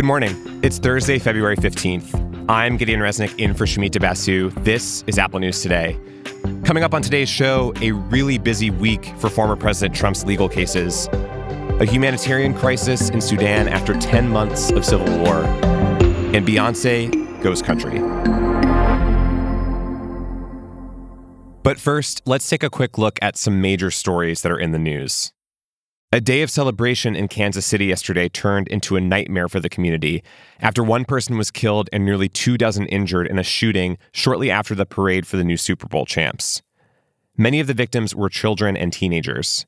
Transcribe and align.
Good 0.00 0.06
morning. 0.06 0.60
It's 0.62 0.78
Thursday, 0.78 1.18
February 1.18 1.58
15th. 1.58 2.46
I'm 2.48 2.78
Gideon 2.78 3.00
Resnick 3.00 3.38
in 3.38 3.52
for 3.52 3.66
Shumita 3.66 4.00
Basu. 4.00 4.48
This 4.62 5.04
is 5.06 5.18
Apple 5.18 5.40
News 5.40 5.60
Today. 5.60 5.94
Coming 6.64 6.84
up 6.84 6.94
on 6.94 7.02
today's 7.02 7.28
show, 7.28 7.74
a 7.82 7.92
really 7.92 8.38
busy 8.38 8.70
week 8.70 9.12
for 9.18 9.28
former 9.28 9.56
President 9.56 9.94
Trump's 9.94 10.24
legal 10.24 10.48
cases, 10.48 11.06
a 11.12 11.84
humanitarian 11.84 12.54
crisis 12.54 13.10
in 13.10 13.20
Sudan 13.20 13.68
after 13.68 13.92
10 13.92 14.26
months 14.26 14.70
of 14.70 14.86
civil 14.86 15.06
war, 15.18 15.44
and 15.44 16.48
Beyonce 16.48 17.42
goes 17.42 17.60
country. 17.60 17.98
But 21.62 21.78
first, 21.78 22.22
let's 22.24 22.48
take 22.48 22.62
a 22.62 22.70
quick 22.70 22.96
look 22.96 23.18
at 23.20 23.36
some 23.36 23.60
major 23.60 23.90
stories 23.90 24.40
that 24.40 24.50
are 24.50 24.58
in 24.58 24.72
the 24.72 24.78
news. 24.78 25.34
A 26.12 26.20
day 26.20 26.42
of 26.42 26.50
celebration 26.50 27.14
in 27.14 27.28
Kansas 27.28 27.64
City 27.64 27.86
yesterday 27.86 28.28
turned 28.28 28.66
into 28.66 28.96
a 28.96 29.00
nightmare 29.00 29.48
for 29.48 29.60
the 29.60 29.68
community 29.68 30.24
after 30.58 30.82
one 30.82 31.04
person 31.04 31.38
was 31.38 31.52
killed 31.52 31.88
and 31.92 32.04
nearly 32.04 32.28
two 32.28 32.58
dozen 32.58 32.86
injured 32.86 33.28
in 33.28 33.38
a 33.38 33.44
shooting 33.44 33.96
shortly 34.10 34.50
after 34.50 34.74
the 34.74 34.84
parade 34.84 35.24
for 35.24 35.36
the 35.36 35.44
new 35.44 35.56
Super 35.56 35.86
Bowl 35.86 36.04
champs. 36.04 36.62
Many 37.36 37.60
of 37.60 37.68
the 37.68 37.74
victims 37.74 38.12
were 38.12 38.28
children 38.28 38.76
and 38.76 38.92
teenagers. 38.92 39.66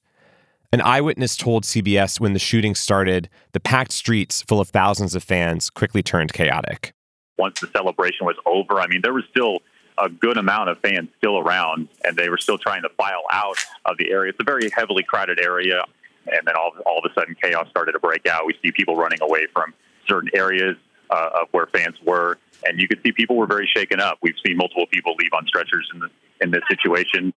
An 0.73 0.81
eyewitness 0.81 1.37
told 1.37 1.63
CBS 1.63 2.19
when 2.19 2.33
the 2.33 2.41
shooting 2.41 2.75
started, 2.75 3.29
the 3.53 3.61
packed 3.61 3.93
streets 3.93 4.43
full 4.43 4.59
of 4.59 4.71
thousands 4.71 5.15
of 5.15 5.23
fans 5.23 5.71
quickly 5.71 6.03
turned 6.03 6.33
chaotic. 6.33 6.93
Once 7.39 7.61
the 7.61 7.69
celebration 7.69 8.27
was 8.27 8.37
over, 8.47 8.81
I 8.81 8.89
mean, 8.89 9.03
there 9.03 9.15
was 9.15 9.23
still 9.31 9.61
a 9.97 10.09
good 10.09 10.39
amount 10.39 10.71
of 10.71 10.81
fans 10.81 11.09
still 11.19 11.39
around, 11.39 11.87
and 12.05 12.17
they 12.17 12.29
were 12.29 12.39
still 12.39 12.59
trying 12.59 12.83
to 12.83 12.89
file 12.97 13.23
out 13.31 13.59
of 13.85 13.97
the 13.97 14.11
area. 14.11 14.31
It's 14.31 14.41
a 14.41 14.45
very 14.45 14.69
heavily 14.71 15.05
crowded 15.05 15.39
area 15.39 15.85
and 16.27 16.47
then 16.47 16.55
all, 16.57 16.73
all 16.87 16.99
of 16.99 17.11
a 17.11 17.15
sudden 17.19 17.37
chaos 17.43 17.69
started 17.71 17.93
to 17.93 17.99
break 17.99 18.27
out. 18.27 18.47
We 18.47 18.55
see 18.63 18.73
people 18.73 18.97
running 18.97 19.19
away 19.23 19.47
from 19.53 19.75
certain 20.07 20.31
areas 20.35 20.77
uh, 21.11 21.43
of 21.43 21.49
where 21.53 21.67
fans 21.67 21.97
were, 22.05 22.39
and 22.67 22.81
you 22.81 22.89
could 22.89 23.01
see 23.05 23.13
people 23.13 23.37
were 23.37 23.47
very 23.47 23.69
shaken 23.75 24.01
up. 24.01 24.19
We've 24.23 24.35
seen 24.47 24.57
multiple 24.57 24.87
people 24.87 25.15
leave 25.19 25.33
on 25.33 25.47
stretchers 25.47 25.89
in, 25.93 26.01
the, 26.01 26.09
in 26.41 26.51
this 26.51 26.63
situation. 26.69 27.33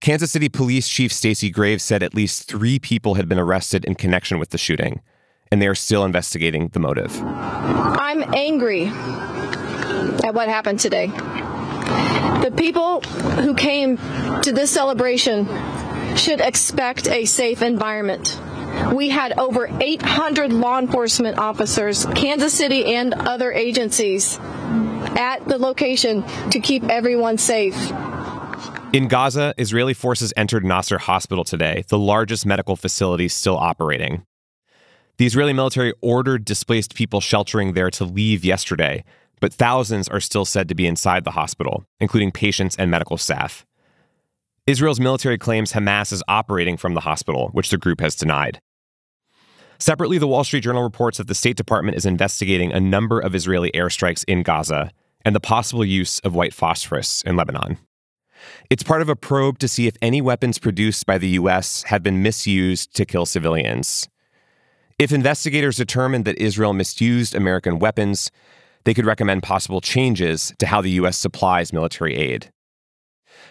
Kansas 0.00 0.30
City 0.30 0.48
Police 0.48 0.88
Chief 0.88 1.12
Stacy 1.12 1.50
Graves 1.50 1.82
said 1.82 2.02
at 2.02 2.14
least 2.14 2.48
three 2.48 2.78
people 2.78 3.14
had 3.14 3.28
been 3.28 3.38
arrested 3.38 3.84
in 3.84 3.94
connection 3.94 4.38
with 4.38 4.50
the 4.50 4.58
shooting, 4.58 5.00
and 5.50 5.60
they 5.60 5.66
are 5.66 5.74
still 5.74 6.04
investigating 6.04 6.68
the 6.68 6.78
motive. 6.78 7.20
I'm 7.24 8.22
angry 8.34 8.86
at 8.86 10.34
what 10.34 10.48
happened 10.48 10.78
today. 10.78 11.08
The 11.08 12.52
people 12.56 13.00
who 13.00 13.54
came 13.54 13.96
to 14.42 14.52
this 14.52 14.70
celebration 14.70 15.46
should 16.18 16.40
expect 16.40 17.08
a 17.08 17.24
safe 17.24 17.62
environment. 17.62 18.38
We 18.92 19.08
had 19.08 19.38
over 19.38 19.68
800 19.80 20.52
law 20.52 20.78
enforcement 20.78 21.38
officers, 21.38 22.06
Kansas 22.06 22.52
City 22.52 22.94
and 22.94 23.14
other 23.14 23.52
agencies, 23.52 24.38
at 25.16 25.46
the 25.46 25.58
location 25.58 26.24
to 26.50 26.60
keep 26.60 26.84
everyone 26.84 27.38
safe. 27.38 27.76
In 28.92 29.08
Gaza, 29.08 29.54
Israeli 29.58 29.94
forces 29.94 30.32
entered 30.36 30.64
Nasser 30.64 30.98
Hospital 30.98 31.44
today, 31.44 31.84
the 31.88 31.98
largest 31.98 32.46
medical 32.46 32.74
facility 32.74 33.28
still 33.28 33.56
operating. 33.56 34.24
The 35.18 35.26
Israeli 35.26 35.52
military 35.52 35.92
ordered 36.00 36.44
displaced 36.44 36.94
people 36.94 37.20
sheltering 37.20 37.74
there 37.74 37.90
to 37.90 38.04
leave 38.04 38.44
yesterday, 38.44 39.04
but 39.40 39.52
thousands 39.52 40.08
are 40.08 40.20
still 40.20 40.44
said 40.44 40.68
to 40.68 40.74
be 40.74 40.86
inside 40.86 41.24
the 41.24 41.32
hospital, 41.32 41.84
including 42.00 42.32
patients 42.32 42.76
and 42.76 42.90
medical 42.90 43.18
staff. 43.18 43.66
Israel's 44.68 45.00
military 45.00 45.38
claims 45.38 45.72
Hamas 45.72 46.12
is 46.12 46.22
operating 46.28 46.76
from 46.76 46.92
the 46.92 47.00
hospital, 47.00 47.48
which 47.52 47.70
the 47.70 47.78
group 47.78 48.02
has 48.02 48.14
denied. 48.14 48.60
Separately, 49.78 50.18
the 50.18 50.26
Wall 50.26 50.44
Street 50.44 50.60
Journal 50.60 50.82
reports 50.82 51.16
that 51.16 51.26
the 51.26 51.34
State 51.34 51.56
Department 51.56 51.96
is 51.96 52.04
investigating 52.04 52.70
a 52.70 52.78
number 52.78 53.18
of 53.18 53.34
Israeli 53.34 53.70
airstrikes 53.70 54.24
in 54.28 54.42
Gaza 54.42 54.90
and 55.24 55.34
the 55.34 55.40
possible 55.40 55.86
use 55.86 56.18
of 56.18 56.34
white 56.34 56.52
phosphorus 56.52 57.22
in 57.22 57.34
Lebanon. 57.34 57.78
It's 58.68 58.82
part 58.82 59.00
of 59.00 59.08
a 59.08 59.16
probe 59.16 59.58
to 59.60 59.68
see 59.68 59.86
if 59.86 59.96
any 60.02 60.20
weapons 60.20 60.58
produced 60.58 61.06
by 61.06 61.16
the 61.16 61.28
U.S. 61.28 61.84
have 61.84 62.02
been 62.02 62.22
misused 62.22 62.94
to 62.96 63.06
kill 63.06 63.24
civilians. 63.24 64.06
If 64.98 65.12
investigators 65.12 65.78
determine 65.78 66.24
that 66.24 66.38
Israel 66.38 66.74
misused 66.74 67.34
American 67.34 67.78
weapons, 67.78 68.30
they 68.84 68.92
could 68.92 69.06
recommend 69.06 69.42
possible 69.42 69.80
changes 69.80 70.52
to 70.58 70.66
how 70.66 70.82
the 70.82 70.90
U.S. 70.90 71.16
supplies 71.16 71.72
military 71.72 72.16
aid. 72.16 72.52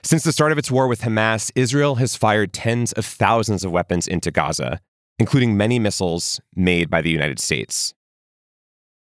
Since 0.03 0.23
the 0.23 0.31
start 0.31 0.51
of 0.51 0.57
its 0.57 0.71
war 0.71 0.87
with 0.87 1.01
Hamas, 1.01 1.51
Israel 1.55 1.95
has 1.95 2.15
fired 2.15 2.53
tens 2.53 2.93
of 2.93 3.05
thousands 3.05 3.63
of 3.63 3.71
weapons 3.71 4.07
into 4.07 4.31
Gaza, 4.31 4.79
including 5.19 5.57
many 5.57 5.79
missiles 5.79 6.39
made 6.55 6.89
by 6.89 7.01
the 7.01 7.09
United 7.09 7.39
States. 7.39 7.93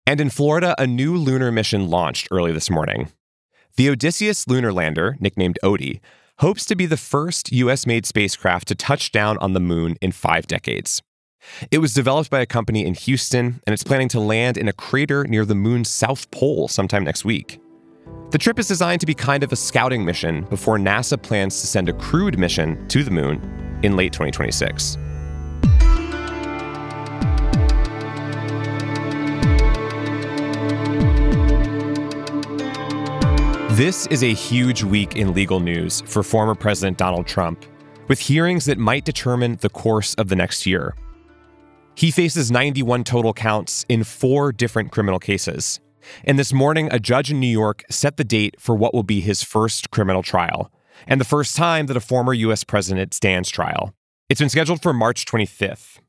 And 0.06 0.20
in 0.20 0.30
Florida, 0.30 0.76
a 0.78 0.86
new 0.86 1.16
lunar 1.16 1.52
mission 1.52 1.90
launched 1.90 2.28
early 2.32 2.52
this 2.52 2.70
morning. 2.70 3.10
The 3.76 3.90
Odysseus 3.90 4.48
lunar 4.48 4.72
lander, 4.72 5.18
nicknamed 5.20 5.58
Odie, 5.64 6.00
hopes 6.40 6.66
to 6.66 6.76
be 6.76 6.86
the 6.86 6.98
first 6.98 7.52
US 7.52 7.86
made 7.86 8.06
spacecraft 8.06 8.68
to 8.68 8.76
touch 8.76 9.12
down 9.12 9.38
on 9.38 9.54
the 9.54 9.60
moon 9.60 9.96
in 10.02 10.12
five 10.12 10.46
decades. 10.46 11.02
It 11.72 11.80
was 11.80 11.94
developed 11.94 12.30
by 12.30 12.42
a 12.42 12.46
company 12.46 12.86
in 12.86 12.94
Houston, 12.94 13.62
and 13.66 13.74
it's 13.74 13.84
planning 13.84 14.10
to 14.10 14.20
land 14.20 14.58
in 14.58 14.68
a 14.68 14.74
crater 14.74 15.26
near 15.26 15.46
the 15.46 15.56
moon's 15.56 15.90
south 15.90 16.32
pole 16.32 16.68
sometime 16.68 17.04
next 17.04 17.26
week. 17.26 17.60
The 18.34 18.40
trip 18.40 18.58
is 18.58 18.68
designed 18.68 19.00
to 19.02 19.06
be 19.06 19.14
kind 19.14 19.44
of 19.44 19.52
a 19.52 19.56
scouting 19.56 20.04
mission 20.04 20.42
before 20.46 20.80
NASA 20.80 21.22
plans 21.22 21.62
to 21.62 21.68
send 21.68 21.88
a 21.88 21.94
crewed 21.94 22.40
mission 22.40 22.88
to 22.88 23.04
the 23.04 23.12
moon 23.12 23.40
in 23.84 23.96
late 23.96 24.12
2026. 24.12 24.98
This 33.78 34.08
is 34.08 34.24
a 34.24 34.34
huge 34.34 34.82
week 34.82 35.16
in 35.16 35.36
legal 35.36 35.60
news 35.60 36.02
for 36.02 36.24
former 36.24 36.56
President 36.56 36.98
Donald 36.98 37.28
Trump, 37.28 37.64
with 38.08 38.18
hearings 38.18 38.66
that 38.66 38.80
might 38.80 39.06
determine 39.06 39.58
the 39.62 39.70
course 39.70 40.16
of 40.16 40.30
the 40.30 40.36
next 40.36 40.66
year. 40.66 40.96
He 41.94 42.10
faces 42.10 42.50
91 42.50 43.04
total 43.04 43.36
counts 43.36 43.86
in 43.90 44.04
four 44.04 44.52
different 44.52 44.92
criminal 44.92 45.20
cases, 45.20 45.80
and 46.24 46.38
this 46.38 46.54
morning, 46.54 46.90
a 46.92 47.00
judge 47.00 47.32
in 47.32 47.40
New 47.40 47.48
York 47.48 47.84
set 47.90 48.18
the 48.18 48.24
date 48.24 48.56
for 48.60 48.76
what 48.76 48.94
will 48.94 49.04
be 49.04 49.22
his 49.22 49.44
first 49.44 49.92
criminal 49.92 50.24
trial, 50.24 50.72
and 51.08 51.20
the 51.20 51.26
first 51.26 51.56
time 51.56 51.88
that 51.88 51.98
a 51.98 52.02
former 52.02 52.34
U.S. 52.34 52.64
president 52.64 53.14
stands 53.14 53.50
trial. 53.50 53.94
It's 54.30 54.40
been 54.40 54.50
scheduled 54.50 54.82
for 54.82 54.94
March 54.94 55.26
25th. 55.26 56.00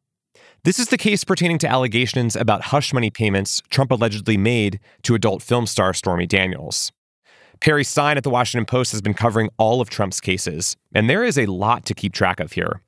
This 0.65 0.79
is 0.79 0.89
the 0.89 0.97
case 0.97 1.25
pertaining 1.25 1.59
to 1.59 1.69
allegations 1.69 2.37
about 2.37 2.63
hush 2.63 2.95
money 2.95 3.11
payments 3.11 3.63
Trump 3.69 3.91
allegedly 3.91 4.39
made 4.39 4.81
to 5.03 5.15
adult 5.15 5.43
film 5.43 5.67
star 5.67 5.93
Stormy 5.93 6.27
Daniels. 6.27 6.91
Perry 7.61 7.85
Stein 7.85 8.17
at 8.17 8.25
the 8.25 8.31
Washington 8.31 8.65
Post 8.67 8.93
has 8.93 9.03
been 9.03 9.15
covering 9.15 9.51
all 9.59 9.81
of 9.81 9.91
Trump's 9.91 10.21
cases, 10.21 10.77
and 10.95 11.09
there 11.09 11.23
is 11.23 11.39
a 11.39 11.47
lot 11.47 11.85
to 11.87 11.95
keep 11.95 12.13
track 12.13 12.41
of 12.41 12.53
here. 12.53 12.81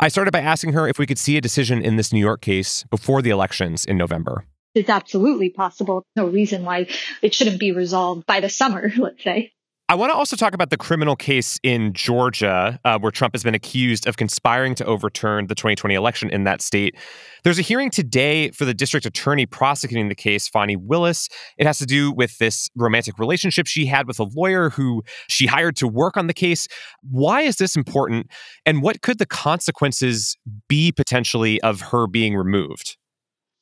I 0.00 0.08
started 0.08 0.30
by 0.30 0.40
asking 0.40 0.72
her 0.72 0.88
if 0.88 0.98
we 0.98 1.06
could 1.06 1.18
see 1.18 1.36
a 1.36 1.40
decision 1.40 1.82
in 1.82 1.96
this 1.96 2.12
New 2.12 2.20
York 2.20 2.40
case 2.40 2.84
before 2.90 3.22
the 3.22 3.30
elections 3.30 3.84
in 3.84 3.96
November 3.96 4.44
is 4.76 4.88
absolutely 4.88 5.50
possible. 5.50 6.04
No 6.14 6.26
reason 6.26 6.64
why 6.64 6.88
it 7.22 7.34
shouldn't 7.34 7.60
be 7.60 7.72
resolved 7.72 8.26
by 8.26 8.40
the 8.40 8.48
summer, 8.48 8.90
let's 8.98 9.22
say. 9.22 9.52
I 9.88 9.94
want 9.94 10.10
to 10.10 10.16
also 10.16 10.34
talk 10.34 10.52
about 10.52 10.70
the 10.70 10.76
criminal 10.76 11.14
case 11.14 11.60
in 11.62 11.92
Georgia, 11.92 12.80
uh, 12.84 12.98
where 12.98 13.12
Trump 13.12 13.34
has 13.34 13.44
been 13.44 13.54
accused 13.54 14.08
of 14.08 14.16
conspiring 14.16 14.74
to 14.74 14.84
overturn 14.84 15.46
the 15.46 15.54
2020 15.54 15.94
election 15.94 16.28
in 16.28 16.42
that 16.42 16.60
state. 16.60 16.96
There's 17.44 17.60
a 17.60 17.62
hearing 17.62 17.90
today 17.90 18.50
for 18.50 18.64
the 18.64 18.74
district 18.74 19.06
attorney 19.06 19.46
prosecuting 19.46 20.08
the 20.08 20.16
case, 20.16 20.48
Fani 20.48 20.74
Willis. 20.74 21.28
It 21.56 21.68
has 21.68 21.78
to 21.78 21.86
do 21.86 22.10
with 22.10 22.36
this 22.38 22.68
romantic 22.74 23.20
relationship 23.20 23.68
she 23.68 23.86
had 23.86 24.08
with 24.08 24.18
a 24.18 24.26
lawyer 24.34 24.70
who 24.70 25.04
she 25.28 25.46
hired 25.46 25.76
to 25.76 25.86
work 25.86 26.16
on 26.16 26.26
the 26.26 26.34
case. 26.34 26.66
Why 27.08 27.42
is 27.42 27.54
this 27.54 27.76
important? 27.76 28.26
And 28.64 28.82
what 28.82 29.02
could 29.02 29.18
the 29.18 29.26
consequences 29.26 30.36
be 30.68 30.90
potentially 30.90 31.60
of 31.60 31.80
her 31.80 32.08
being 32.08 32.34
removed? 32.34 32.96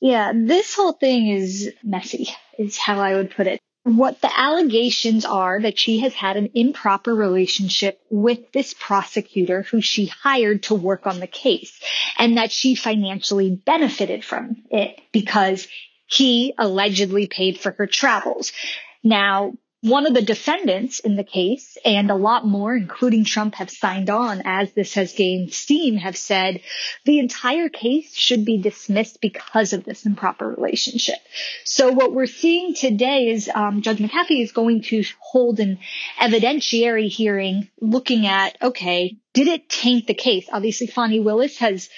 Yeah, 0.04 0.32
this 0.34 0.74
whole 0.74 0.92
thing 0.92 1.28
is 1.28 1.72
messy, 1.82 2.28
is 2.58 2.76
how 2.76 3.00
I 3.00 3.14
would 3.14 3.30
put 3.30 3.46
it. 3.46 3.58
What 3.84 4.20
the 4.20 4.30
allegations 4.38 5.24
are 5.24 5.62
that 5.62 5.78
she 5.78 6.00
has 6.00 6.12
had 6.12 6.36
an 6.36 6.50
improper 6.52 7.14
relationship 7.14 7.98
with 8.10 8.52
this 8.52 8.74
prosecutor 8.78 9.62
who 9.62 9.80
she 9.80 10.04
hired 10.04 10.64
to 10.64 10.74
work 10.74 11.06
on 11.06 11.20
the 11.20 11.26
case 11.26 11.80
and 12.18 12.36
that 12.36 12.52
she 12.52 12.74
financially 12.74 13.56
benefited 13.56 14.26
from 14.26 14.64
it 14.70 15.00
because 15.10 15.68
he 16.06 16.52
allegedly 16.58 17.26
paid 17.26 17.58
for 17.58 17.70
her 17.70 17.86
travels. 17.86 18.52
Now, 19.02 19.54
one 19.84 20.06
of 20.06 20.14
the 20.14 20.22
defendants 20.22 20.98
in 21.00 21.14
the 21.14 21.22
case 21.22 21.76
and 21.84 22.10
a 22.10 22.14
lot 22.14 22.46
more, 22.46 22.74
including 22.74 23.22
Trump, 23.22 23.56
have 23.56 23.68
signed 23.68 24.08
on 24.08 24.40
as 24.46 24.72
this 24.72 24.94
has 24.94 25.12
gained 25.12 25.52
steam, 25.52 25.96
have 25.96 26.16
said 26.16 26.62
the 27.04 27.18
entire 27.18 27.68
case 27.68 28.16
should 28.16 28.46
be 28.46 28.56
dismissed 28.56 29.20
because 29.20 29.74
of 29.74 29.84
this 29.84 30.06
improper 30.06 30.48
relationship. 30.48 31.18
So 31.64 31.92
what 31.92 32.14
we're 32.14 32.24
seeing 32.24 32.74
today 32.74 33.28
is 33.28 33.50
um, 33.54 33.82
Judge 33.82 33.98
McAfee 33.98 34.42
is 34.42 34.52
going 34.52 34.84
to 34.84 35.04
hold 35.20 35.60
an 35.60 35.78
evidentiary 36.18 37.10
hearing 37.10 37.68
looking 37.78 38.26
at, 38.26 38.56
okay, 38.62 39.18
did 39.34 39.48
it 39.48 39.68
taint 39.68 40.06
the 40.06 40.14
case? 40.14 40.48
Obviously, 40.50 40.86
Fani 40.86 41.20
Willis 41.20 41.58
has 41.58 41.90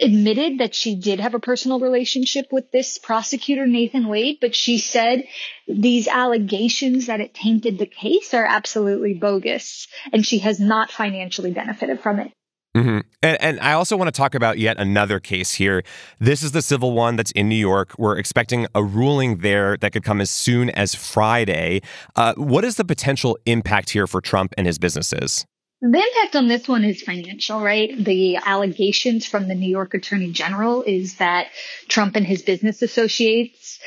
admitted 0.00 0.58
that 0.58 0.74
she 0.74 0.96
did 0.96 1.20
have 1.20 1.34
a 1.34 1.40
personal 1.40 1.80
relationship 1.80 2.46
with 2.52 2.70
this 2.70 2.98
prosecutor, 2.98 3.66
Nathan 3.66 4.08
Wade, 4.08 4.38
but 4.40 4.54
she 4.54 4.78
said 4.78 5.24
these 5.68 6.08
allegations 6.08 7.06
that 7.06 7.20
it 7.20 7.34
tainted 7.34 7.78
the 7.78 7.86
case 7.86 8.34
are 8.34 8.44
absolutely 8.44 9.14
bogus 9.14 9.86
and 10.12 10.26
she 10.26 10.38
has 10.38 10.58
not 10.58 10.90
financially 10.90 11.52
benefited 11.52 12.00
from 12.00 12.20
it. 12.20 12.32
Mm-hmm. 12.76 13.00
And, 13.22 13.40
and, 13.40 13.60
I 13.60 13.74
also 13.74 13.96
want 13.96 14.08
to 14.08 14.18
talk 14.18 14.34
about 14.34 14.58
yet 14.58 14.78
another 14.78 15.20
case 15.20 15.54
here. 15.54 15.84
This 16.18 16.42
is 16.42 16.50
the 16.50 16.60
civil 16.60 16.90
one 16.90 17.14
that's 17.14 17.30
in 17.30 17.48
New 17.48 17.54
York. 17.54 17.94
We're 17.98 18.18
expecting 18.18 18.66
a 18.74 18.82
ruling 18.82 19.38
there 19.38 19.76
that 19.76 19.92
could 19.92 20.02
come 20.02 20.20
as 20.20 20.28
soon 20.28 20.70
as 20.70 20.92
Friday. 20.92 21.82
Uh, 22.16 22.34
what 22.36 22.64
is 22.64 22.74
the 22.74 22.84
potential 22.84 23.38
impact 23.46 23.90
here 23.90 24.08
for 24.08 24.20
Trump 24.20 24.54
and 24.58 24.66
his 24.66 24.78
businesses? 24.78 25.46
The 25.86 25.98
impact 25.98 26.34
on 26.34 26.48
this 26.48 26.66
one 26.66 26.82
is 26.82 27.02
financial, 27.02 27.60
right? 27.60 27.94
The 27.94 28.36
allegations 28.36 29.26
from 29.26 29.48
the 29.48 29.54
New 29.54 29.68
York 29.68 29.92
Attorney 29.92 30.32
General 30.32 30.82
is 30.82 31.16
that 31.16 31.48
Trump 31.88 32.16
and 32.16 32.26
his 32.26 32.40
business 32.40 32.80
associates 32.80 33.80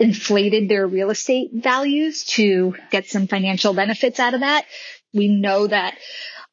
inflated 0.00 0.68
their 0.68 0.84
real 0.84 1.10
estate 1.10 1.50
values 1.52 2.24
to 2.24 2.74
get 2.90 3.06
some 3.06 3.28
financial 3.28 3.72
benefits 3.72 4.18
out 4.18 4.34
of 4.34 4.40
that. 4.40 4.64
We 5.12 5.28
know 5.28 5.68
that 5.68 5.96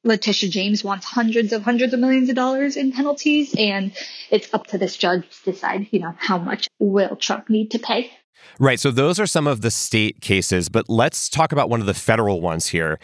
Letitia 0.03 0.49
James 0.49 0.83
wants 0.83 1.07
hundreds 1.07 1.51
of 1.51 1.63
hundreds 1.63 1.93
of 1.93 1.99
millions 1.99 2.29
of 2.29 2.35
dollars 2.35 2.77
in 2.77 2.91
penalties, 2.91 3.55
and 3.57 3.93
it's 4.29 4.53
up 4.53 4.67
to 4.67 4.77
this 4.77 4.97
judge 4.97 5.23
to 5.43 5.51
decide, 5.51 5.87
you 5.89 5.99
know, 6.01 6.13
how 6.15 6.37
much 6.37 6.67
will 6.77 7.15
Trump 7.15 7.49
need 7.49 7.71
to 7.71 7.79
pay. 7.79 8.11
Right. 8.59 8.79
So 8.79 8.91
those 8.91 9.19
are 9.19 9.25
some 9.25 9.47
of 9.47 9.61
the 9.61 9.71
state 9.71 10.21
cases, 10.21 10.69
but 10.69 10.89
let's 10.89 11.29
talk 11.29 11.51
about 11.51 11.69
one 11.69 11.79
of 11.79 11.87
the 11.87 11.93
federal 11.93 12.41
ones 12.41 12.67
here. 12.67 12.99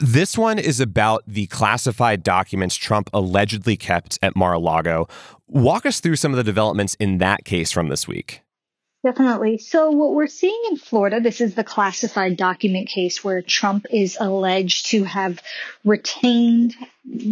This 0.00 0.38
one 0.38 0.58
is 0.58 0.80
about 0.80 1.22
the 1.26 1.46
classified 1.48 2.22
documents 2.22 2.76
Trump 2.76 3.10
allegedly 3.12 3.76
kept 3.76 4.18
at 4.22 4.36
Mar 4.36 4.54
a 4.54 4.58
Lago. 4.58 5.08
Walk 5.46 5.84
us 5.84 6.00
through 6.00 6.16
some 6.16 6.32
of 6.32 6.36
the 6.36 6.44
developments 6.44 6.94
in 6.94 7.18
that 7.18 7.44
case 7.44 7.70
from 7.70 7.88
this 7.88 8.08
week. 8.08 8.40
Definitely. 9.04 9.58
So 9.58 9.90
what 9.90 10.14
we're 10.14 10.26
seeing 10.26 10.58
in 10.70 10.78
Florida, 10.78 11.20
this 11.20 11.42
is 11.42 11.54
the 11.54 11.62
classified 11.62 12.38
document 12.38 12.88
case 12.88 13.22
where 13.22 13.42
Trump 13.42 13.84
is 13.90 14.16
alleged 14.18 14.86
to 14.86 15.04
have 15.04 15.42
retained 15.84 16.74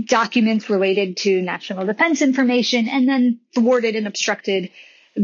documents 0.04 0.68
related 0.68 1.16
to 1.18 1.40
national 1.40 1.86
defense 1.86 2.20
information 2.20 2.88
and 2.88 3.08
then 3.08 3.40
thwarted 3.54 3.96
and 3.96 4.06
obstructed 4.06 4.70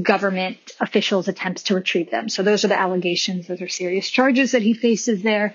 government 0.02 0.58
officials' 0.81 1.29
attempts 1.29 1.64
to 1.64 1.75
retrieve 1.75 2.11
them. 2.11 2.29
So 2.29 2.43
those 2.43 2.64
are 2.64 2.69
the 2.69 2.79
allegations. 2.79 3.46
Those 3.46 3.62
are 3.62 3.69
serious 3.69 4.08
charges 4.08 4.52
that 4.52 4.62
he 4.62 4.75
faces 4.75 5.23
there. 5.23 5.55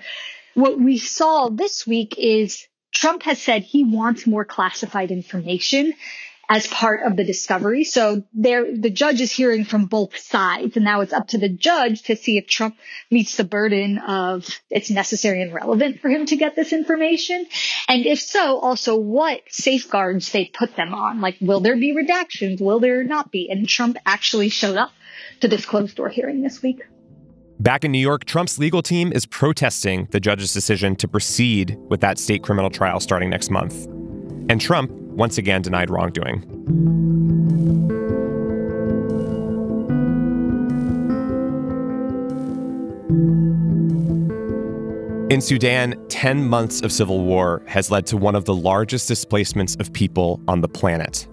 What 0.54 0.78
we 0.78 0.98
saw 0.98 1.48
this 1.48 1.86
week 1.86 2.16
is 2.18 2.66
Trump 2.92 3.24
has 3.24 3.40
said 3.40 3.62
he 3.62 3.84
wants 3.84 4.26
more 4.26 4.44
classified 4.44 5.10
information 5.10 5.94
as 6.48 6.66
part 6.66 7.02
of 7.04 7.16
the 7.16 7.24
discovery. 7.24 7.84
So 7.84 8.22
there, 8.32 8.76
the 8.76 8.90
judge 8.90 9.20
is 9.20 9.32
hearing 9.32 9.64
from 9.64 9.86
both 9.86 10.16
sides 10.16 10.76
and 10.76 10.84
now 10.84 11.00
it's 11.00 11.12
up 11.12 11.28
to 11.28 11.38
the 11.38 11.48
judge 11.48 12.02
to 12.04 12.16
see 12.16 12.38
if 12.38 12.46
Trump 12.46 12.76
meets 13.10 13.36
the 13.36 13.44
burden 13.44 13.98
of 13.98 14.48
it's 14.70 14.90
necessary 14.90 15.42
and 15.42 15.52
relevant 15.52 16.00
for 16.00 16.08
him 16.08 16.26
to 16.26 16.36
get 16.36 16.56
this 16.56 16.72
information. 16.72 17.46
And 17.88 18.06
if 18.06 18.20
so, 18.20 18.58
also 18.58 18.96
what 18.96 19.42
safeguards 19.48 20.32
they 20.32 20.46
put 20.46 20.76
them 20.76 20.94
on. 20.94 21.20
Like, 21.20 21.36
will 21.40 21.60
there 21.60 21.76
be 21.76 21.94
redactions? 21.94 22.60
Will 22.60 22.80
there 22.80 23.04
not 23.04 23.30
be? 23.30 23.48
And 23.50 23.68
Trump 23.68 23.96
actually 24.06 24.48
showed 24.48 24.76
up 24.76 24.92
to 25.40 25.48
this 25.48 25.66
closed 25.66 25.96
door 25.96 26.08
hearing 26.08 26.42
this 26.42 26.62
week. 26.62 26.82
Back 27.60 27.84
in 27.84 27.92
New 27.92 28.00
York, 28.00 28.24
Trump's 28.24 28.58
legal 28.58 28.82
team 28.82 29.12
is 29.12 29.26
protesting 29.26 30.08
the 30.10 30.18
judge's 30.18 30.52
decision 30.52 30.96
to 30.96 31.06
proceed 31.06 31.78
with 31.88 32.00
that 32.00 32.18
state 32.18 32.42
criminal 32.42 32.68
trial 32.68 32.98
starting 32.98 33.30
next 33.30 33.50
month. 33.50 33.86
And 34.50 34.60
Trump 34.60 34.90
once 35.14 35.38
again 35.38 35.62
denied 35.62 35.90
wrongdoing. 35.90 36.42
In 45.30 45.40
Sudan, 45.40 45.96
10 46.08 46.48
months 46.48 46.82
of 46.82 46.92
civil 46.92 47.24
war 47.24 47.62
has 47.66 47.90
led 47.90 48.06
to 48.06 48.16
one 48.16 48.36
of 48.36 48.44
the 48.44 48.54
largest 48.54 49.08
displacements 49.08 49.74
of 49.80 49.92
people 49.92 50.40
on 50.46 50.60
the 50.60 50.68
planet. 50.68 51.26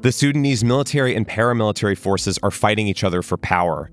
The 0.00 0.10
Sudanese 0.10 0.64
military 0.64 1.14
and 1.14 1.28
paramilitary 1.28 1.96
forces 1.96 2.38
are 2.42 2.50
fighting 2.50 2.88
each 2.88 3.04
other 3.04 3.22
for 3.22 3.36
power, 3.36 3.90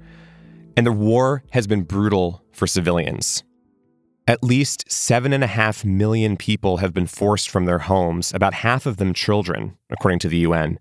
and 0.75 0.87
the 0.87 0.91
war 0.91 1.43
has 1.51 1.67
been 1.67 1.83
brutal 1.83 2.43
for 2.51 2.65
civilians. 2.65 3.43
At 4.29 4.43
least 4.43 4.87
7.5 4.89 5.83
million 5.83 6.37
people 6.37 6.77
have 6.77 6.93
been 6.93 7.07
forced 7.07 7.49
from 7.49 7.65
their 7.65 7.79
homes, 7.79 8.31
about 8.31 8.53
half 8.53 8.85
of 8.85 8.97
them 8.97 9.11
children, 9.11 9.75
according 9.89 10.19
to 10.19 10.27
the 10.27 10.37
UN. 10.37 10.77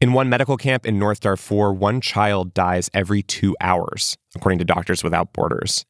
In 0.00 0.12
one 0.12 0.28
medical 0.28 0.56
camp 0.56 0.86
in 0.86 0.96
North 0.96 1.18
Darfur, 1.18 1.72
one 1.72 2.00
child 2.00 2.54
dies 2.54 2.88
every 2.94 3.20
two 3.20 3.56
hours, 3.60 4.16
according 4.36 4.60
to 4.60 4.64
Doctors 4.64 5.02
Without 5.02 5.32
Borders. 5.32 5.84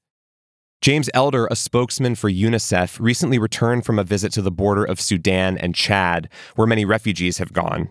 James 0.81 1.11
Elder, 1.13 1.47
a 1.51 1.57
spokesman 1.57 2.15
for 2.15 2.31
UNICEF, 2.31 2.99
recently 2.99 3.39
returned 3.39 3.85
from 3.85 3.99
a 3.99 4.03
visit 4.03 4.33
to 4.33 4.41
the 4.41 4.51
border 4.51 4.83
of 4.83 4.99
Sudan 4.99 5.59
and 5.59 5.75
Chad, 5.75 6.31
where 6.57 6.67
many 6.67 6.87
refugees 6.87 7.37
have 7.37 7.53
gone. 7.53 7.91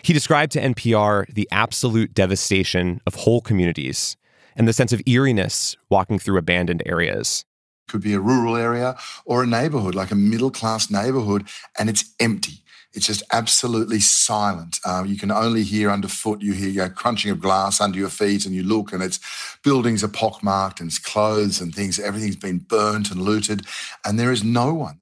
He 0.00 0.14
described 0.14 0.52
to 0.52 0.62
NPR 0.62 1.26
the 1.34 1.48
absolute 1.52 2.14
devastation 2.14 3.02
of 3.06 3.16
whole 3.16 3.42
communities 3.42 4.16
and 4.56 4.66
the 4.66 4.72
sense 4.72 4.94
of 4.94 5.02
eeriness 5.06 5.76
walking 5.90 6.18
through 6.18 6.38
abandoned 6.38 6.82
areas 6.86 7.44
could 7.90 8.00
be 8.00 8.14
a 8.14 8.20
rural 8.20 8.56
area 8.56 8.96
or 9.24 9.42
a 9.42 9.46
neighborhood, 9.46 9.94
like 9.94 10.10
a 10.10 10.14
middle 10.14 10.50
class 10.50 10.90
neighborhood, 10.90 11.46
and 11.78 11.90
it's 11.90 12.14
empty. 12.20 12.62
It's 12.92 13.06
just 13.06 13.22
absolutely 13.32 14.00
silent. 14.00 14.80
Uh, 14.84 15.04
you 15.06 15.16
can 15.16 15.30
only 15.30 15.62
hear 15.62 15.90
underfoot. 15.90 16.40
You 16.40 16.54
hear 16.54 16.68
you 16.68 16.88
crunching 16.88 17.30
of 17.30 17.40
glass 17.40 17.80
under 17.80 17.98
your 17.98 18.08
feet, 18.08 18.46
and 18.46 18.54
you 18.54 18.64
look, 18.64 18.92
and 18.92 19.02
it's 19.02 19.20
buildings 19.62 20.02
are 20.02 20.08
pockmarked, 20.08 20.80
and 20.80 20.88
it's 20.88 20.98
clothes 20.98 21.60
and 21.60 21.74
things. 21.74 22.00
Everything's 22.00 22.36
been 22.36 22.58
burnt 22.58 23.10
and 23.10 23.22
looted, 23.22 23.66
and 24.04 24.18
there 24.18 24.32
is 24.32 24.42
no 24.42 24.74
one. 24.74 25.00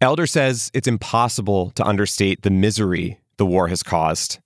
Elder 0.00 0.26
says 0.26 0.70
it's 0.74 0.88
impossible 0.88 1.70
to 1.72 1.84
understate 1.84 2.42
the 2.42 2.50
misery 2.50 3.18
the 3.36 3.46
war 3.46 3.68
has 3.68 3.82
caused. 3.82 4.38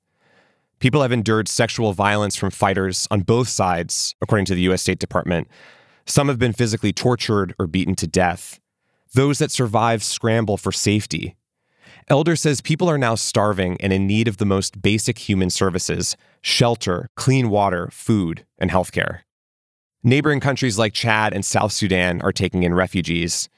People 0.78 1.00
have 1.02 1.12
endured 1.12 1.48
sexual 1.48 1.92
violence 1.92 2.36
from 2.36 2.50
fighters 2.50 3.08
on 3.10 3.20
both 3.22 3.48
sides, 3.48 4.14
according 4.20 4.44
to 4.46 4.54
the 4.54 4.62
U.S. 4.62 4.82
State 4.82 4.98
Department, 4.98 5.48
some 6.06 6.28
have 6.28 6.38
been 6.38 6.52
physically 6.52 6.92
tortured 6.92 7.54
or 7.58 7.66
beaten 7.66 7.94
to 7.96 8.06
death. 8.06 8.60
Those 9.14 9.38
that 9.38 9.50
survive 9.50 10.02
scramble 10.02 10.56
for 10.56 10.72
safety. 10.72 11.36
Elder 12.08 12.36
says 12.36 12.60
people 12.60 12.88
are 12.88 12.98
now 12.98 13.16
starving 13.16 13.76
and 13.80 13.92
in 13.92 14.06
need 14.06 14.28
of 14.28 14.36
the 14.36 14.46
most 14.46 14.80
basic 14.80 15.18
human 15.18 15.50
services 15.50 16.16
shelter, 16.40 17.08
clean 17.16 17.50
water, 17.50 17.88
food, 17.90 18.46
and 18.58 18.70
healthcare. 18.70 19.20
Neighboring 20.04 20.38
countries 20.38 20.78
like 20.78 20.92
Chad 20.92 21.32
and 21.32 21.44
South 21.44 21.72
Sudan 21.72 22.22
are 22.22 22.30
taking 22.30 22.62
in 22.62 22.74
refugees. 22.74 23.48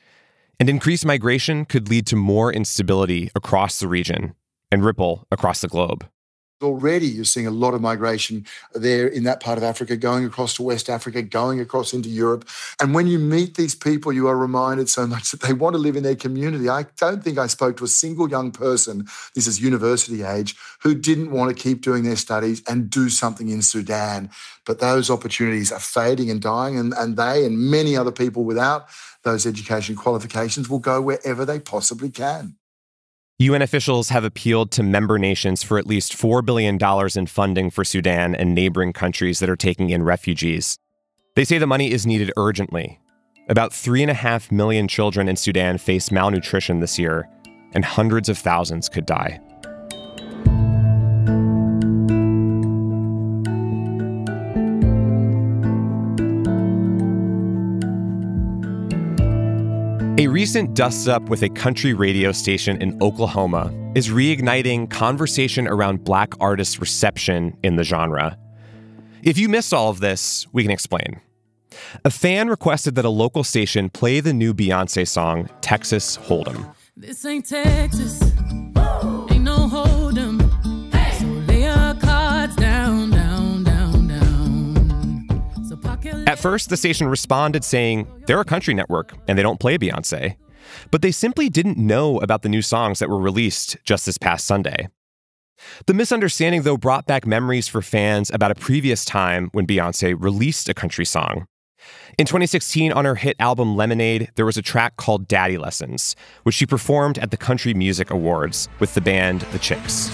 And 0.59 0.71
increased 0.71 1.05
migration 1.05 1.67
could 1.67 1.90
lead 1.90 2.07
to 2.07 2.17
more 2.17 2.50
instability 2.50 3.31
across 3.35 3.78
the 3.78 3.88
region 3.88 4.35
and 4.73 4.83
ripple 4.83 5.26
across 5.31 5.61
the 5.61 5.69
globe. 5.69 6.09
Already, 6.61 7.07
you're 7.07 7.25
seeing 7.25 7.47
a 7.47 7.53
lot 7.53 7.75
of 7.75 7.81
migration 7.81 8.45
there 8.75 9.07
in 9.07 9.23
that 9.23 9.41
part 9.41 9.59
of 9.59 9.65
Africa, 9.65 9.97
going 9.97 10.25
across 10.25 10.55
to 10.55 10.65
West 10.65 10.91
Africa, 10.91 11.23
going 11.23 11.61
across 11.61 11.93
into 11.93 12.09
Europe. 12.09 12.49
And 12.81 12.93
when 12.93 13.07
you 13.07 13.21
meet 13.21 13.55
these 13.55 13.77
people, 13.77 14.12
you 14.12 14.27
are 14.27 14.37
reminded 14.37 14.88
so 14.88 15.07
much 15.07 15.31
that 15.31 15.41
they 15.41 15.53
want 15.53 15.75
to 15.75 15.79
live 15.79 15.95
in 15.95 16.03
their 16.03 16.17
community. 16.17 16.69
I 16.69 16.87
don't 16.97 17.23
think 17.23 17.38
I 17.38 17.47
spoke 17.47 17.77
to 17.77 17.85
a 17.85 17.88
single 17.88 18.29
young 18.29 18.50
person, 18.50 19.07
this 19.37 19.47
is 19.47 19.61
university 19.61 20.25
age, 20.25 20.57
who 20.83 20.97
didn't 20.97 21.31
want 21.31 21.57
to 21.57 21.62
keep 21.62 21.81
doing 21.81 22.03
their 22.03 22.17
studies 22.17 22.61
and 22.67 22.91
do 22.91 23.09
something 23.09 23.50
in 23.50 23.62
Sudan. 23.62 24.29
But 24.67 24.81
those 24.81 25.11
opportunities 25.11 25.71
are 25.71 25.79
fading 25.79 26.29
and 26.29 26.43
dying, 26.43 26.77
and, 26.77 26.93
and 26.93 27.17
they 27.17 27.45
and 27.45 27.57
many 27.57 27.97
other 27.97 28.12
people 28.12 28.43
without 28.43 28.88
those 29.23 29.47
education 29.47 29.95
qualifications 29.95 30.69
will 30.69 30.81
go 30.81 31.00
wherever 31.00 31.45
they 31.45 31.61
possibly 31.61 32.11
can. 32.11 32.57
UN 33.40 33.62
officials 33.62 34.09
have 34.09 34.25
appealed 34.25 34.73
to 34.73 34.83
member 34.83 35.16
nations 35.16 35.62
for 35.62 35.78
at 35.78 35.87
least 35.87 36.12
$4 36.12 36.45
billion 36.45 36.76
in 37.16 37.26
funding 37.26 37.71
for 37.71 37.85
Sudan 37.85 38.35
and 38.35 38.52
neighboring 38.52 38.92
countries 38.92 39.38
that 39.38 39.49
are 39.49 39.54
taking 39.54 39.90
in 39.90 40.02
refugees. 40.02 40.76
They 41.37 41.45
say 41.45 41.59
the 41.59 41.66
money 41.66 41.92
is 41.92 42.04
needed 42.04 42.33
urgently. 42.37 42.99
About 43.49 43.71
3.5 43.71 44.50
million 44.50 44.88
children 44.88 45.28
in 45.28 45.37
Sudan 45.37 45.78
face 45.78 46.11
malnutrition 46.11 46.80
this 46.80 46.99
year, 46.99 47.28
and 47.75 47.85
hundreds 47.85 48.28
of 48.28 48.38
thousands 48.38 48.88
could 48.88 49.07
die. 49.07 49.40
Recent 60.38 60.73
dust 60.73 61.09
up 61.09 61.28
with 61.28 61.42
a 61.42 61.49
country 61.49 61.92
radio 61.92 62.30
station 62.30 62.80
in 62.80 62.97
Oklahoma 63.02 63.73
is 63.97 64.09
reigniting 64.09 64.88
conversation 64.88 65.66
around 65.66 66.04
black 66.04 66.33
artists' 66.38 66.78
reception 66.78 67.57
in 67.64 67.75
the 67.75 67.83
genre. 67.83 68.38
If 69.25 69.37
you 69.37 69.49
missed 69.49 69.75
all 69.75 69.90
of 69.90 69.99
this, 69.99 70.47
we 70.52 70.62
can 70.62 70.71
explain. 70.71 71.21
A 72.04 72.11
fan 72.11 72.47
requested 72.47 72.95
that 72.95 73.04
a 73.04 73.11
local 73.11 73.42
station 73.42 73.90
play 73.90 74.21
the 74.21 74.33
new 74.33 74.54
Beyonce 74.54 75.09
song, 75.09 75.50
Texas 75.61 76.16
Hold'em. 76.16 76.73
This 76.97 77.25
ain't 77.25 77.45
Texas, 77.45 78.23
At 86.28 86.38
first, 86.38 86.68
the 86.68 86.76
station 86.76 87.08
responded 87.08 87.64
saying 87.64 88.06
they're 88.26 88.38
a 88.38 88.44
country 88.44 88.75
network 88.75 89.16
and 89.26 89.38
they 89.38 89.42
don't 89.42 89.58
play 89.58 89.78
Beyonce. 89.78 90.37
But 90.90 91.00
they 91.00 91.11
simply 91.11 91.49
didn't 91.49 91.78
know 91.78 92.20
about 92.20 92.42
the 92.42 92.50
new 92.50 92.61
songs 92.61 92.99
that 92.99 93.08
were 93.08 93.18
released 93.18 93.78
just 93.82 94.04
this 94.04 94.18
past 94.18 94.44
Sunday. 94.44 94.88
The 95.87 95.94
misunderstanding, 95.94 96.62
though, 96.62 96.76
brought 96.76 97.06
back 97.06 97.26
memories 97.26 97.66
for 97.66 97.80
fans 97.80 98.30
about 98.30 98.50
a 98.50 98.54
previous 98.56 99.06
time 99.06 99.49
when 99.52 99.66
Beyonce 99.66 100.14
released 100.18 100.68
a 100.68 100.75
country 100.75 101.06
song. 101.06 101.47
In 102.18 102.26
2016, 102.26 102.92
on 102.92 103.06
her 103.06 103.14
hit 103.14 103.35
album 103.40 103.75
Lemonade, 103.75 104.30
there 104.35 104.44
was 104.44 104.58
a 104.58 104.62
track 104.62 104.99
called 104.99 105.28
Daddy 105.28 105.56
Lessons, 105.56 106.14
which 106.42 106.56
she 106.56 106.66
performed 106.66 107.18
at 107.18 107.30
the 107.30 107.38
Country 107.38 107.73
Music 107.73 108.11
Awards 108.11 108.68
with 108.80 108.92
the 108.92 109.00
band 109.00 109.40
The 109.52 109.58
Chicks. 109.58 110.11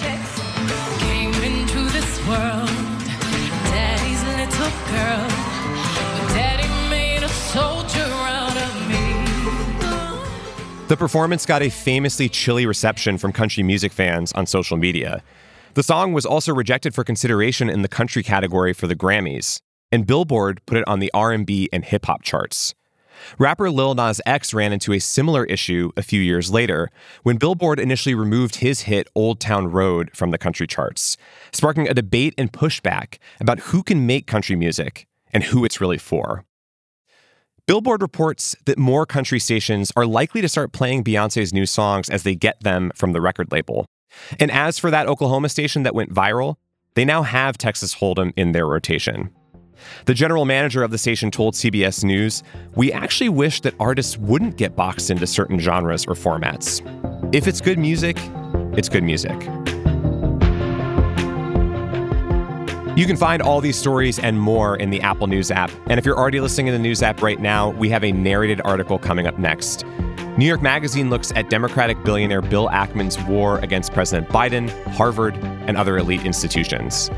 The 10.94 10.98
performance 10.98 11.44
got 11.44 11.60
a 11.60 11.70
famously 11.70 12.28
chilly 12.28 12.66
reception 12.66 13.18
from 13.18 13.32
country 13.32 13.64
music 13.64 13.92
fans 13.92 14.30
on 14.34 14.46
social 14.46 14.76
media. 14.76 15.24
The 15.74 15.82
song 15.82 16.12
was 16.12 16.24
also 16.24 16.54
rejected 16.54 16.94
for 16.94 17.02
consideration 17.02 17.68
in 17.68 17.82
the 17.82 17.88
country 17.88 18.22
category 18.22 18.72
for 18.72 18.86
the 18.86 18.94
Grammys, 18.94 19.58
and 19.90 20.06
Billboard 20.06 20.64
put 20.66 20.78
it 20.78 20.86
on 20.86 21.00
the 21.00 21.10
R&B 21.12 21.68
and 21.72 21.84
hip 21.84 22.06
hop 22.06 22.22
charts. 22.22 22.76
Rapper 23.40 23.72
Lil 23.72 23.96
Nas 23.96 24.20
X 24.24 24.54
ran 24.54 24.72
into 24.72 24.92
a 24.92 25.00
similar 25.00 25.44
issue 25.46 25.90
a 25.96 26.02
few 26.02 26.20
years 26.20 26.52
later 26.52 26.92
when 27.24 27.38
Billboard 27.38 27.80
initially 27.80 28.14
removed 28.14 28.56
his 28.56 28.82
hit 28.82 29.08
Old 29.16 29.40
Town 29.40 29.72
Road 29.72 30.12
from 30.14 30.30
the 30.30 30.38
country 30.38 30.68
charts, 30.68 31.16
sparking 31.50 31.88
a 31.88 31.94
debate 31.94 32.34
and 32.38 32.52
pushback 32.52 33.18
about 33.40 33.58
who 33.58 33.82
can 33.82 34.06
make 34.06 34.28
country 34.28 34.54
music 34.54 35.08
and 35.32 35.42
who 35.42 35.64
it's 35.64 35.80
really 35.80 35.98
for. 35.98 36.44
Billboard 37.66 38.02
reports 38.02 38.54
that 38.66 38.76
more 38.76 39.06
country 39.06 39.40
stations 39.40 39.90
are 39.96 40.04
likely 40.04 40.42
to 40.42 40.48
start 40.50 40.72
playing 40.72 41.02
Beyonce's 41.02 41.54
new 41.54 41.64
songs 41.64 42.10
as 42.10 42.22
they 42.22 42.34
get 42.34 42.62
them 42.62 42.92
from 42.94 43.12
the 43.12 43.22
record 43.22 43.50
label. 43.50 43.86
And 44.38 44.50
as 44.50 44.78
for 44.78 44.90
that 44.90 45.06
Oklahoma 45.06 45.48
station 45.48 45.82
that 45.84 45.94
went 45.94 46.12
viral, 46.12 46.56
they 46.92 47.06
now 47.06 47.22
have 47.22 47.56
Texas 47.56 47.94
Hold'em 47.94 48.34
in 48.36 48.52
their 48.52 48.66
rotation. 48.66 49.30
The 50.04 50.12
general 50.12 50.44
manager 50.44 50.82
of 50.82 50.90
the 50.90 50.98
station 50.98 51.30
told 51.30 51.54
CBS 51.54 52.04
News, 52.04 52.42
We 52.74 52.92
actually 52.92 53.30
wish 53.30 53.62
that 53.62 53.74
artists 53.80 54.18
wouldn't 54.18 54.58
get 54.58 54.76
boxed 54.76 55.10
into 55.10 55.26
certain 55.26 55.58
genres 55.58 56.04
or 56.04 56.14
formats. 56.14 56.82
If 57.34 57.48
it's 57.48 57.62
good 57.62 57.78
music, 57.78 58.18
it's 58.76 58.90
good 58.90 59.04
music. 59.04 59.40
You 62.96 63.06
can 63.06 63.16
find 63.16 63.42
all 63.42 63.60
these 63.60 63.76
stories 63.76 64.20
and 64.20 64.38
more 64.38 64.76
in 64.76 64.90
the 64.90 65.00
Apple 65.00 65.26
News 65.26 65.50
app. 65.50 65.72
And 65.88 65.98
if 65.98 66.06
you're 66.06 66.16
already 66.16 66.40
listening 66.40 66.68
in 66.68 66.74
the 66.74 66.78
News 66.78 67.02
app 67.02 67.22
right 67.22 67.40
now, 67.40 67.70
we 67.70 67.88
have 67.88 68.04
a 68.04 68.12
narrated 68.12 68.60
article 68.64 69.00
coming 69.00 69.26
up 69.26 69.36
next. 69.36 69.84
New 70.38 70.46
York 70.46 70.62
Magazine 70.62 71.10
looks 71.10 71.32
at 71.34 71.50
Democratic 71.50 72.00
billionaire 72.04 72.40
Bill 72.40 72.68
Ackman's 72.68 73.20
war 73.24 73.58
against 73.58 73.92
President 73.92 74.28
Biden, 74.28 74.70
Harvard, 74.92 75.34
and 75.66 75.76
other 75.76 75.98
elite 75.98 76.24
institutions. 76.24 77.10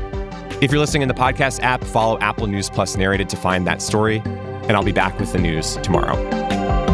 If 0.61 0.71
you're 0.71 0.79
listening 0.79 1.03
in 1.03 1.09
the 1.09 1.13
podcast 1.13 1.61
app, 1.61 1.83
follow 1.83 2.17
Apple 2.21 2.47
News 2.47 2.71
Plus 2.71 2.97
Narrated 2.97 3.29
to 3.29 3.37
find 3.37 3.67
that 3.67 3.79
story. 3.79 4.23
And 4.25 4.71
I'll 4.71 4.83
be 4.83 4.91
back 4.91 5.19
with 5.19 5.31
the 5.31 5.39
news 5.39 5.77
tomorrow. 5.83 6.86